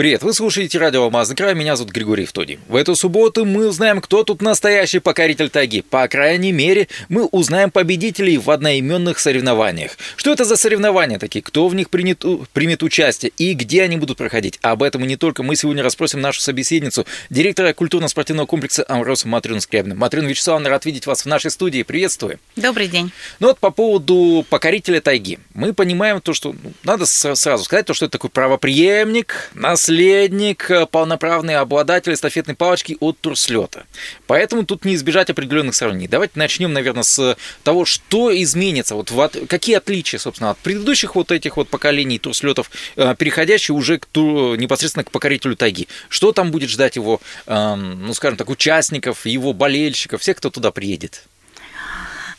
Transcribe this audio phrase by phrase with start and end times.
[0.00, 2.58] Привет, вы слушаете радио «Алмазный край», меня зовут Григорий Втодий.
[2.68, 5.82] В эту субботу мы узнаем, кто тут настоящий покоритель тайги.
[5.82, 9.98] По крайней мере, мы узнаем победителей в одноименных соревнованиях.
[10.16, 12.24] Что это за соревнования такие, кто в них принят,
[12.54, 14.58] примет участие и где они будут проходить.
[14.62, 19.60] Об этом и не только мы сегодня расспросим нашу собеседницу, директора культурно-спортивного комплекса «Амрос» Матрину
[19.60, 19.96] Скрябину.
[19.96, 21.82] Матрина Вячеславовна, рад видеть вас в нашей студии.
[21.82, 22.38] Приветствую.
[22.56, 23.12] Добрый день.
[23.38, 25.38] Ну вот по поводу покорителя тайги.
[25.52, 30.70] Мы понимаем то, что ну, надо сразу сказать, то, что это такой правоприемник, нас наследник,
[30.70, 33.84] э, полноправный обладатель эстафетной палочки от турслета.
[34.26, 36.06] Поэтому тут не избежать определенных сравнений.
[36.06, 41.32] Давайте начнем, наверное, с того, что изменится, вот в, какие отличия, собственно, от предыдущих вот
[41.32, 45.88] этих вот поколений турслетов, э, переходящие уже к тур, непосредственно к покорителю тайги.
[46.08, 50.70] Что там будет ждать его, эм, ну, скажем так, участников, его болельщиков, всех, кто туда
[50.70, 51.24] приедет?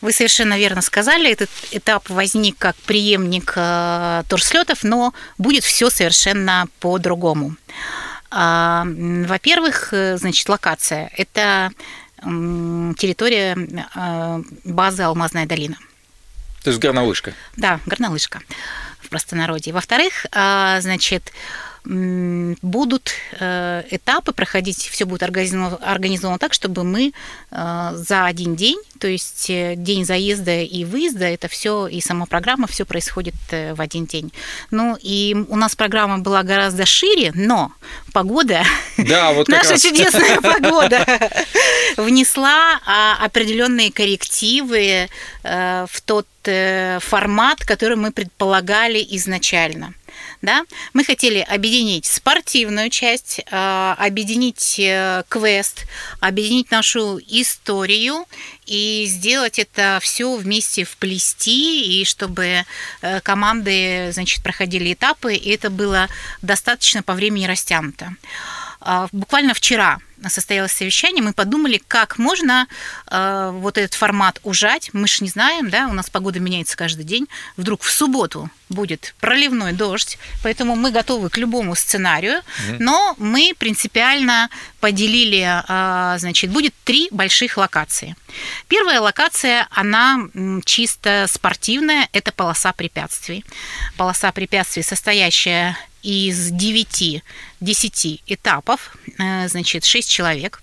[0.02, 6.66] Вы совершенно верно сказали, этот этап возник как преемник э, турслетов, но будет все совершенно
[6.80, 7.54] по-другому.
[8.30, 11.70] А, во-первых, э, значит, локация– это
[12.20, 15.76] территория э, базы «Алмазная долина».
[16.64, 17.32] То есть горнолыжка?
[17.56, 18.40] Да, горнолыжка
[19.00, 19.72] в простонародье.
[19.72, 21.32] Во-вторых, а, значит,
[21.84, 27.12] будут э, этапы проходить, все будет организовано, организовано так, чтобы мы
[27.50, 32.26] э, за один день, то есть э, день заезда и выезда, это все и сама
[32.26, 34.32] программа, все происходит в один день.
[34.70, 37.72] Ну и у нас программа была гораздо шире, но
[38.12, 38.62] погода,
[38.96, 39.82] да, вот наша раз.
[39.82, 41.04] чудесная погода,
[41.96, 45.08] внесла а, определенные коррективы
[45.42, 49.94] в тот формат, который мы предполагали изначально
[50.42, 55.86] да, мы хотели объединить спортивную часть, а, объединить э, квест,
[56.20, 58.26] объединить нашу историю
[58.66, 62.64] и сделать это все вместе вплести, и чтобы
[63.02, 66.08] э, команды, значит, проходили этапы, и это было
[66.42, 68.16] достаточно по времени растянуто.
[68.80, 72.66] А, буквально вчера состоялось совещание, мы подумали, как можно
[73.10, 74.90] э, вот этот формат ужать.
[74.92, 77.28] Мы же не знаем, да, у нас погода меняется каждый день.
[77.56, 82.76] Вдруг в субботу будет проливной дождь, поэтому мы готовы к любому сценарию, mm-hmm.
[82.78, 84.48] но мы принципиально
[84.80, 88.16] поделили, э, значит, будет три больших локации.
[88.68, 90.18] Первая локация, она
[90.64, 93.44] чисто спортивная, это полоса препятствий.
[93.96, 97.22] Полоса препятствий, состоящая из 9-10
[98.26, 100.62] этапов, э, значит, 6 человек.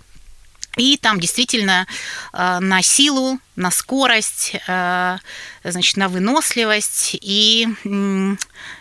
[0.77, 1.87] И там действительно
[2.31, 5.17] э, на силу, на скорость, э,
[5.63, 7.17] значит, на выносливость.
[7.21, 7.67] И,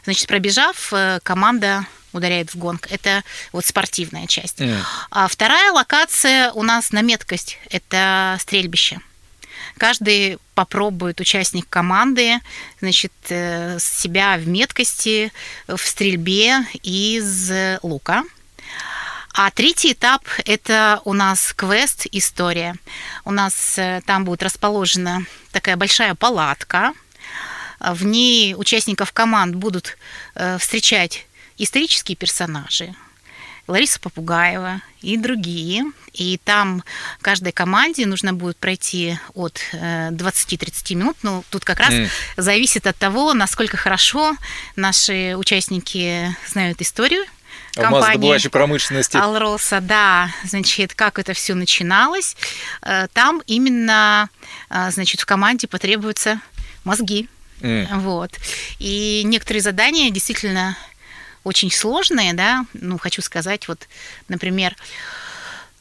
[0.04, 0.92] значит, пробежав,
[1.22, 2.86] команда ударяет в гонг.
[2.90, 4.60] Это вот спортивная часть.
[4.60, 4.78] Mm.
[5.10, 7.58] А вторая локация у нас на меткость.
[7.70, 9.00] Это стрельбище.
[9.78, 12.40] Каждый попробует участник команды
[12.80, 15.32] значит, э, себя в меткости,
[15.66, 17.50] в стрельбе из
[17.82, 18.24] лука.
[19.40, 22.74] А третий этап– это у нас квест «История».
[23.24, 26.92] У нас э, там будет расположена такая большая палатка.
[27.78, 29.96] В ней участников команд будут
[30.34, 32.96] э, встречать исторические персонажи,
[33.68, 35.84] Лариса Попугаева и другие.
[36.12, 36.82] И там
[37.20, 41.16] каждой команде нужно будет пройти от 20-30 э, минут.
[41.22, 42.08] Ну, тут как раз mm.
[42.36, 44.34] зависит от того, насколько хорошо
[44.74, 47.24] наши участники знают историю
[47.74, 49.16] компании промышленности.
[49.16, 52.36] Алроса, да, значит, как это все начиналось.
[52.82, 54.28] Э, там именно,
[54.70, 56.40] э, значит, в команде потребуются
[56.84, 57.28] мозги.
[57.60, 58.00] Mm.
[58.00, 58.32] Вот.
[58.78, 60.76] И некоторые задания действительно
[61.44, 63.88] очень сложные, да, ну, хочу сказать, вот,
[64.28, 64.76] например,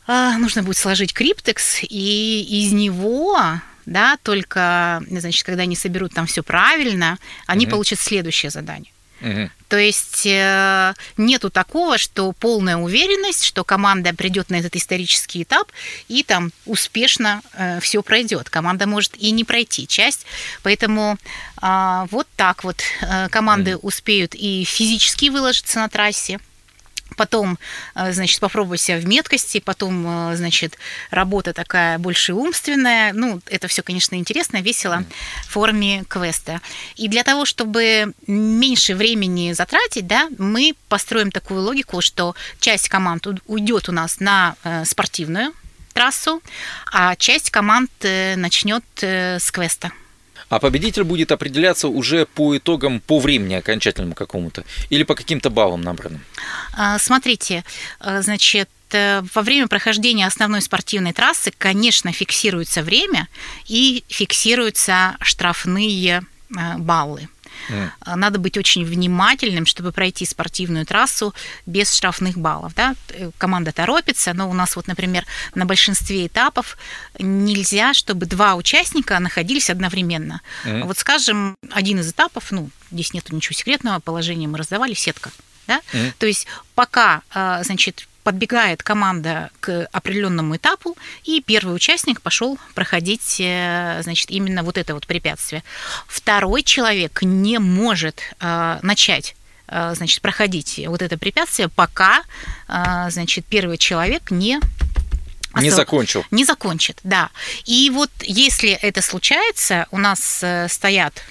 [0.07, 3.39] а, нужно будет сложить криптекс, и из него,
[3.85, 7.71] да, только, значит, когда они соберут там все правильно, они угу.
[7.71, 8.91] получат следующее задание.
[9.21, 9.49] Угу.
[9.67, 15.71] То есть э, нету такого, что полная уверенность, что команда придет на этот исторический этап
[16.07, 18.49] и там успешно э, все пройдет.
[18.49, 20.25] Команда может и не пройти часть.
[20.63, 21.17] Поэтому
[21.57, 23.79] а, вот так вот э, команды mm.
[23.81, 26.39] успеют и физически выложиться на трассе,
[27.17, 27.59] потом,
[27.95, 30.77] э, значит, попробовать себя в меткости, потом, э, значит,
[31.11, 33.11] работа такая больше умственная.
[33.11, 35.03] Ну, это все, конечно, интересно, весело
[35.43, 36.61] в форме квеста.
[36.95, 43.27] И для того, чтобы меньше времени затратить, да, мы построим такую логику, что часть команд
[43.47, 45.51] уйдет у нас на э, спортивную
[45.93, 46.41] трассу,
[46.93, 49.91] а часть команд начнет с квеста.
[50.49, 55.81] А победитель будет определяться уже по итогам, по времени окончательному какому-то или по каким-то баллам
[55.81, 56.21] набранным?
[56.73, 57.65] А, смотрите,
[57.99, 63.27] а, значит, э, во время прохождения основной спортивной трассы, конечно, фиксируется время
[63.67, 66.21] и фиксируются штрафные
[66.57, 67.27] э, баллы.
[67.69, 68.15] Mm.
[68.15, 71.33] Надо быть очень внимательным, чтобы пройти спортивную трассу
[71.65, 72.73] без штрафных баллов.
[72.75, 72.95] Да?
[73.37, 75.25] Команда торопится, но у нас вот, например,
[75.55, 76.77] на большинстве этапов
[77.19, 80.41] нельзя, чтобы два участника находились одновременно.
[80.65, 80.85] Mm.
[80.85, 85.31] Вот, скажем, один из этапов, ну, здесь нет ничего секретного, положение мы раздавали, сетка.
[85.67, 85.81] Да?
[85.93, 86.13] Mm.
[86.17, 93.37] То есть пока, а, значит, подбегает команда к определенному этапу, и первый участник пошел проходить,
[93.39, 95.63] э, значит, именно вот это вот препятствие.
[96.09, 99.37] Второй человек не может э, начать
[99.69, 102.23] э, значит, проходить вот это препятствие, пока,
[102.67, 104.59] значит, первый человек не
[105.55, 106.25] не закончил.
[106.29, 107.29] Не закончит, да.
[107.63, 111.23] И вот если это случается, у нас стоят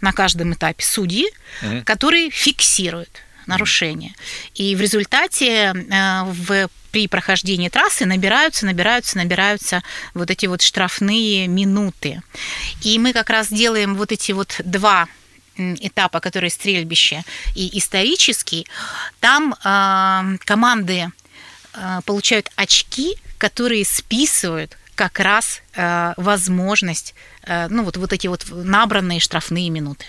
[0.00, 1.26] на каждом этапе судьи,
[1.62, 1.82] угу.
[1.84, 3.10] которые фиксируют
[3.50, 4.14] нарушения.
[4.54, 9.82] И в результате э, в при прохождении трассы набираются, набираются, набираются
[10.14, 12.20] вот эти вот штрафные минуты.
[12.82, 15.06] И мы как раз делаем вот эти вот два
[15.56, 17.22] этапа, которые стрельбище
[17.54, 18.66] и исторический.
[19.20, 21.10] Там э, команды
[21.74, 27.14] э, получают очки, которые списывают как раз э, возможность,
[27.44, 30.06] э, ну вот, вот эти вот набранные штрафные минуты.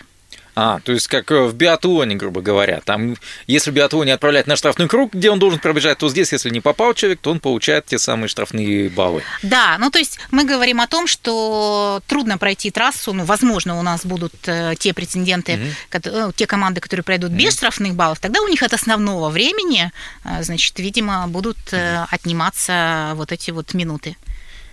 [0.56, 2.82] А, то есть как э, в биатлоне, грубо говоря.
[2.84, 3.16] Там,
[3.48, 6.60] если в биатлоне отправлять на штрафный круг, где он должен пробежать, то здесь, если не
[6.60, 9.24] попал человек, то он получает те самые штрафные баллы.
[9.44, 13.82] Да, ну то есть мы говорим о том, что трудно пройти трассу, ну, возможно, у
[13.82, 18.20] нас будут э, те претенденты, mm которые, те команды, которые пройдут mm без штрафных баллов,
[18.20, 19.92] тогда у них от основного времени,
[20.26, 24.18] э, значит, видимо, будут mm отниматься вот эти вот минуты.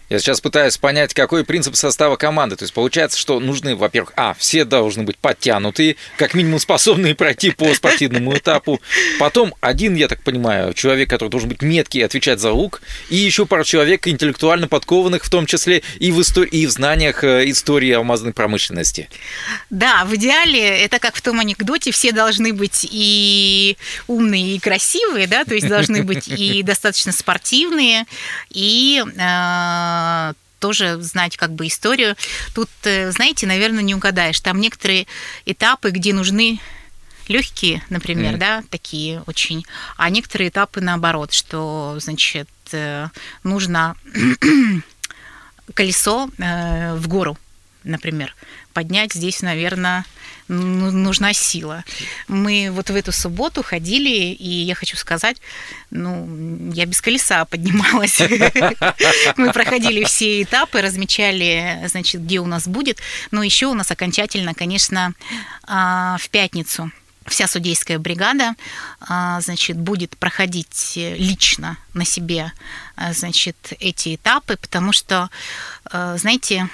[0.09, 2.57] Я сейчас пытаюсь понять, какой принцип состава команды.
[2.57, 7.51] То есть получается, что нужны, во-первых, а, все должны быть подтянутые, как минимум способные пройти
[7.51, 8.81] по спортивному этапу.
[9.19, 13.45] Потом один, я так понимаю, человек, который должен быть меткий, отвечать за лук, и еще
[13.45, 17.93] пару человек интеллектуально подкованных, в том числе и в, истории, и в знаниях э, истории
[17.93, 19.11] алмазной промышленности.
[19.69, 23.77] Да, в идеале это как в том анекдоте, все должны быть и
[24.07, 28.07] умные, и красивые, да, то есть должны быть и достаточно спортивные,
[28.51, 29.98] и э,
[30.59, 32.17] тоже знать как бы историю.
[32.55, 34.41] Тут, э, знаете, наверное, не угадаешь.
[34.41, 35.06] Там некоторые
[35.47, 36.61] этапы, где нужны
[37.29, 38.39] легкие, например, mm.
[38.39, 39.65] да, такие очень,
[39.97, 43.09] а некоторые этапы наоборот, что, значит, э,
[43.45, 43.95] нужно
[45.75, 47.39] колесо э, в гору,
[47.88, 48.35] например,
[48.73, 50.05] поднять здесь, наверное,
[50.49, 51.85] ну, нужна сила.
[52.26, 55.37] Мы вот в эту субботу ходили, и я хочу сказать,
[55.90, 58.20] ну, я без колеса поднималась.
[59.37, 62.99] Мы проходили все этапы, размечали, значит, где у нас будет.
[63.31, 65.12] Но еще у нас окончательно, конечно,
[65.64, 66.90] а, в пятницу
[67.26, 68.55] вся судейская бригада,
[69.00, 72.52] а, значит, будет проходить лично на себе,
[72.96, 75.29] а, значит, эти этапы, потому что,
[75.93, 76.69] знаете,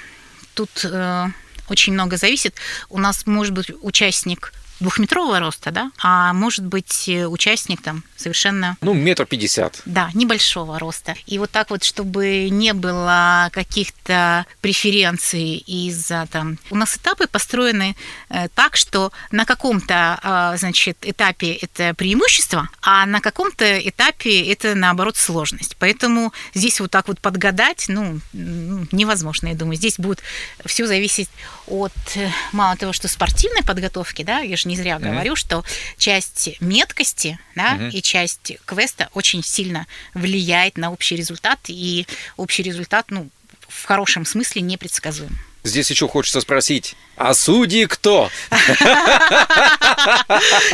[0.55, 1.27] тут э,
[1.69, 2.55] очень много зависит.
[2.89, 8.77] У нас может быть участник двухметрового роста, да, а может быть э, участник там совершенно...
[8.81, 9.81] Ну, метр пятьдесят.
[9.85, 11.15] Да, небольшого роста.
[11.25, 16.57] И вот так вот, чтобы не было каких-то преференций из-за там...
[16.69, 17.95] У нас этапы построены
[18.29, 24.75] э, так, что на каком-то, а, значит, этапе это преимущество, а на каком-то этапе это,
[24.75, 25.75] наоборот, сложность.
[25.79, 29.77] Поэтому здесь вот так вот подгадать, ну, невозможно, я думаю.
[29.77, 30.21] Здесь будет
[30.65, 31.29] все зависеть
[31.67, 35.11] от, э, мало того, что спортивной подготовки, да, я же не зря mm-hmm.
[35.11, 35.63] говорю, что
[35.97, 37.91] часть меткости, да, mm-hmm.
[37.91, 42.05] и часть квеста очень сильно влияет на общий результат, и
[42.37, 43.29] общий результат, ну,
[43.67, 45.37] в хорошем смысле непредсказуем.
[45.65, 48.29] Здесь еще хочется спросить, а судьи кто?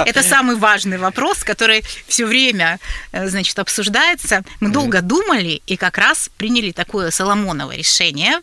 [0.06, 2.78] Это самый важный вопрос, который все время,
[3.14, 4.44] э, значит, обсуждается.
[4.60, 8.42] Мы долго думали и как раз приняли такое Соломоново решение.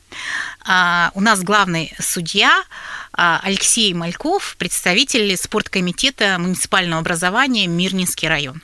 [0.65, 2.65] А, у нас главный судья
[3.13, 8.63] Алексей Мальков, представитель спорткомитета муниципального образования Мирнинский район.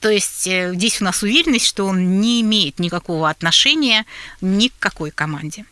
[0.00, 4.06] То есть э, здесь у нас уверенность, что он не имеет никакого отношения
[4.40, 5.64] ни к какой команде.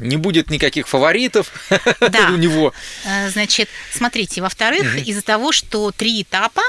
[0.00, 1.50] Не будет никаких фаворитов
[2.00, 2.28] да.
[2.30, 2.72] у него.
[3.04, 5.02] Э, значит, смотрите, во-вторых, угу.
[5.04, 6.62] из-за того, что три этапа,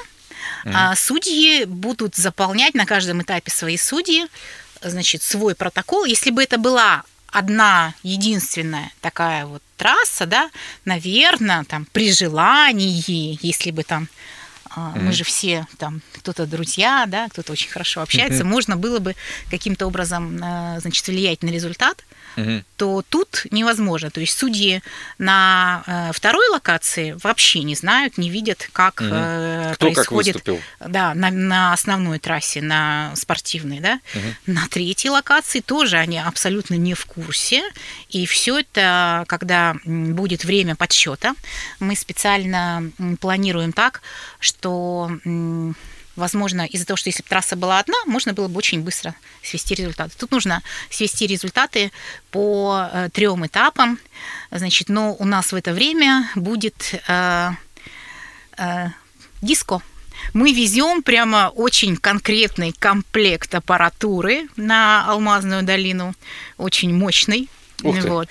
[0.64, 0.74] угу.
[0.96, 4.26] судьи будут заполнять на каждом этапе свои судьи,
[4.82, 6.06] значит, свой протокол.
[6.06, 10.50] Если бы это была одна единственная такая вот трасса, да,
[10.86, 14.08] наверное, там при желании, если бы там
[14.76, 15.02] mm-hmm.
[15.02, 18.48] мы же все там, кто-то друзья, да, кто-то очень хорошо общается, mm-hmm.
[18.48, 19.16] можно было бы
[19.50, 22.04] каким-то образом, э, значит, влиять на результат,
[22.38, 22.64] угу.
[22.78, 24.10] то тут невозможно.
[24.10, 24.82] То есть судьи
[25.18, 29.10] на э, второй локации вообще не знают, не видят, как угу.
[29.76, 30.42] Кто происходит.
[30.42, 34.00] Как да, на, на основной трассе, на спортивной, да.
[34.14, 34.54] Угу.
[34.54, 37.64] На третьей локации тоже они абсолютно не в курсе.
[38.10, 41.36] И все это, когда будет время подсчета,
[41.80, 44.02] мы специально планируем так,
[44.40, 45.12] что
[46.16, 49.76] возможно, из-за того, что если бы трасса была одна, можно было бы очень быстро свести
[49.76, 50.16] результаты.
[50.18, 51.92] Тут нужно свести результаты
[52.32, 54.00] по э, трем этапам,
[54.52, 57.50] значит, но у нас в это время будет э,
[58.58, 58.88] э,
[59.42, 59.82] диско.
[60.34, 66.16] Мы везем прямо очень конкретный комплект аппаратуры на Алмазную долину,
[66.58, 67.50] очень мощный.
[67.82, 68.30] Вот.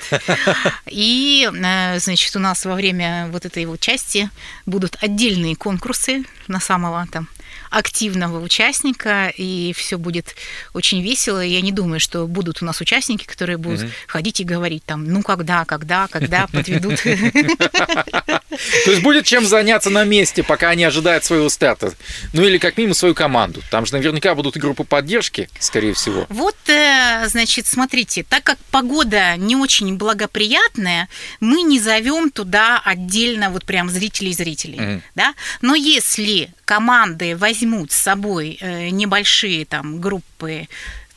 [0.87, 4.31] И, э, значит, у нас во время вот этой вот части
[4.67, 7.29] будут отдельные конкурсы на самого там
[7.75, 10.37] активного участника, и все будет
[10.75, 11.41] очень весело.
[11.41, 13.91] Я не думаю, что будут у нас участники, которые будут угу.
[14.07, 17.03] ходить и говорить там, ну когда, когда, когда подведут.
[17.03, 21.93] То есть будет чем заняться на месте, пока они ожидают своего старта.
[22.33, 23.61] Ну или как минимум свою команду.
[23.71, 26.27] Там же наверняка будут группы поддержки, скорее всего.
[26.29, 31.09] Вот, э, значит, смотрите, так как погода не очень благоприятная,
[31.41, 35.03] мы не зовем туда отдельно вот прям зрителей-зрителей.
[35.17, 35.35] Да?
[35.61, 40.69] Но если команды возьмут с собой э, небольшие там группы,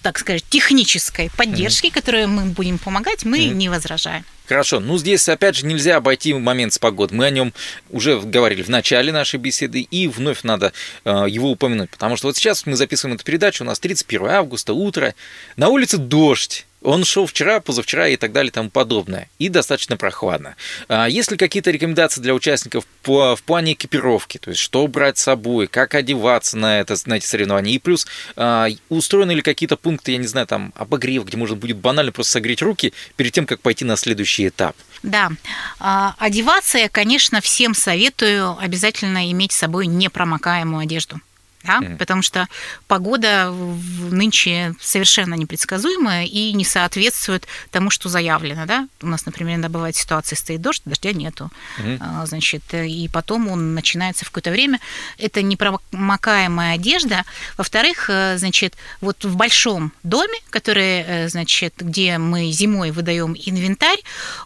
[0.01, 1.93] так сказать, технической поддержки, mm-hmm.
[1.93, 3.53] которые мы будем помогать, мы mm-hmm.
[3.53, 4.23] не возражаем.
[4.47, 7.17] Хорошо, ну здесь опять же нельзя обойти момент с погодой.
[7.17, 7.53] Мы о нем
[7.89, 10.71] уже говорили в начале нашей беседы, и вновь надо
[11.03, 14.73] э, его упомянуть, потому что вот сейчас мы записываем эту передачу, у нас 31 августа,
[14.73, 15.13] утро,
[15.57, 19.29] на улице дождь, он шел вчера, позавчера и так далее и тому подобное.
[19.39, 20.55] И достаточно прохладно.
[20.87, 24.37] А есть ли какие-то рекомендации для участников по, в плане экипировки?
[24.37, 27.73] То есть, что брать с собой, как одеваться на, это, на эти соревнования?
[27.73, 31.75] И плюс, а, устроены ли какие-то пункты, я не знаю, там, обогрев, где можно будет
[31.75, 34.77] банально просто согреть руки перед тем, как пойти на следующий этап?
[35.03, 35.31] Да.
[35.79, 41.19] А, одеваться я, конечно, всем советую обязательно иметь с собой непромокаемую одежду
[41.67, 41.97] да, mm.
[41.97, 42.47] потому что
[42.87, 43.53] погода
[44.11, 48.87] нынче совершенно непредсказуемая и не соответствует тому, что заявлено, да.
[49.01, 52.25] У нас, например, иногда бывает ситуация, стоит дождь, дождя нету, mm.
[52.25, 54.79] значит, и потом он начинается в какое-то время.
[55.17, 57.23] Это непромокаемая одежда.
[57.57, 63.99] Во-вторых, э, значит, вот в большом доме, который, э, значит, где мы зимой выдаем инвентарь,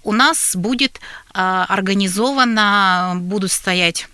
[0.04, 1.00] у нас будет
[1.34, 4.08] а, организовано, будут стоять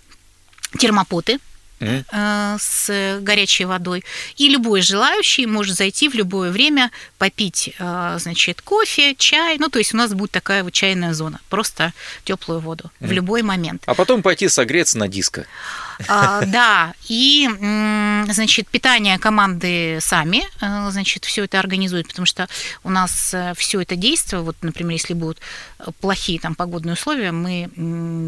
[0.78, 1.38] термопоты,
[1.80, 2.58] mm.
[2.58, 4.04] с горячей водой.
[4.36, 9.56] И любой желающий может зайти в любое время попить, э, значит, кофе, чай.
[9.58, 11.92] Ну, то есть у нас будет такая вот чайная зона, просто
[12.24, 13.06] теплую воду mm.
[13.06, 13.82] в любой момент.
[13.86, 15.46] А потом пойти согреться на диско.
[16.08, 17.48] А, да, и,
[18.30, 22.48] значит, питание команды сами, э, значит, все это организуют, потому что
[22.84, 25.38] у нас все это действие, вот, например, если будут
[26.00, 27.70] плохие там погодные условия, мы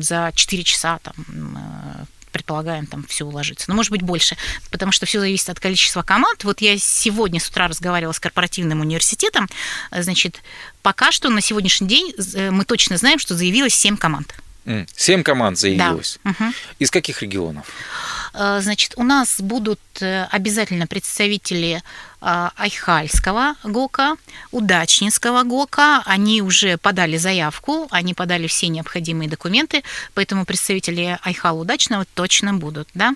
[0.03, 2.07] за 4 часа там
[2.41, 3.67] предполагаем, там все уложится.
[3.69, 4.37] Но может быть больше,
[4.71, 6.45] потому что все зависит от количества команд.
[6.45, 9.49] Вот я сегодня с утра разговаривала с корпоративным университетом.
[9.91, 10.43] Значит,
[10.83, 14.35] пока что на сегодняшний день э, мы точно знаем, что заявилось 7 команд.
[14.95, 16.19] Семь команд заявилось.
[16.25, 16.31] Да.
[16.31, 16.53] Угу.
[16.79, 17.67] Из каких регионов?
[18.35, 21.83] Э, значит, у нас будут э, обязательно представители
[22.21, 24.17] Айхальского ГОКа,
[24.51, 26.03] Удачнинского ГОКа.
[26.05, 29.83] Они уже подали заявку, они подали все необходимые документы,
[30.15, 32.89] поэтому представители Айхала Удачного точно будут.
[32.95, 33.15] Да?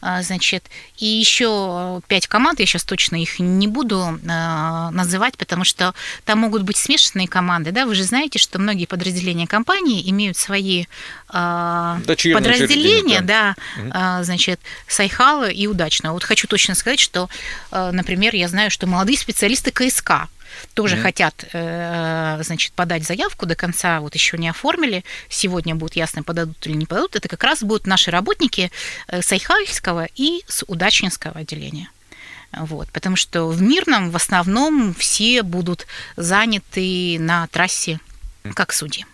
[0.00, 0.64] А, значит,
[0.98, 5.94] и еще пять команд, я сейчас точно их не буду а, называть, потому что
[6.24, 7.72] там могут быть смешанные команды.
[7.72, 7.86] Да?
[7.86, 10.84] Вы же знаете, что многие подразделения компании имеют свои
[11.28, 16.12] подразделения, да, да значит, с Айхала и Удачного.
[16.12, 17.30] Вот хочу точно сказать, что,
[17.70, 20.28] например, я знаю, что молодые специалисты КСК
[20.74, 21.02] тоже mm-hmm.
[21.02, 25.04] хотят, э, значит, подать заявку до конца, вот еще не оформили.
[25.28, 27.16] Сегодня будет ясно, подадут или не подадут.
[27.16, 28.70] Это как раз будут наши работники
[29.08, 31.88] э, с Айхальского и с Удачнинского отделения.
[32.52, 37.98] Вот, потому что в Мирном в основном все будут заняты на трассе
[38.54, 39.06] как судьи.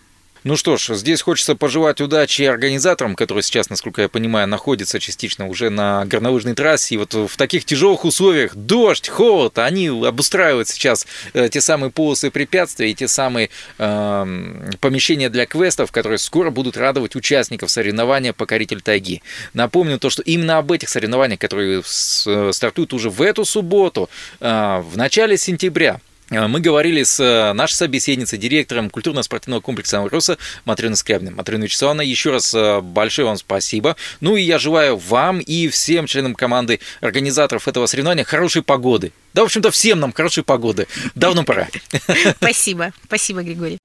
[0.45, 5.47] Ну что ж, здесь хочется пожелать удачи организаторам, которые сейчас, насколько я понимаю, находятся частично
[5.47, 6.95] уже на горнолыжной трассе.
[6.95, 12.31] И вот в таких тяжелых условиях, дождь, холод, они обустраивают сейчас э, те самые полосы
[12.31, 18.81] препятствий и те самые э, помещения для квестов, которые скоро будут радовать участников соревнования «Покоритель
[18.81, 19.21] тайги».
[19.53, 24.95] Напомню то, что именно об этих соревнованиях, которые стартуют уже в эту субботу, э, в
[24.95, 31.31] начале сентября, Э, мы говорили с э, нашей собеседницей, директором культурно-спортивного комплекса «Амруса» Матреной Скрябиной.
[31.31, 33.95] Матрена Вячеславовна, еще раз э, большое вам спасибо.
[34.21, 39.11] Ну и я желаю вам и всем членам команды организаторов этого соревнования хорошей погоды.
[39.33, 40.87] Да, в общем-то, всем нам хорошей погоды.
[41.15, 41.67] Давно пора.
[42.37, 42.91] Спасибо.
[43.05, 43.77] Спасибо, Григорий.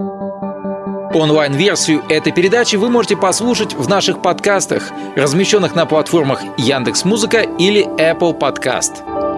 [1.15, 8.39] Онлайн-версию этой передачи вы можете послушать в наших подкастах, размещенных на платформах Яндекс.Музыка или Apple
[8.39, 9.34] Podcast.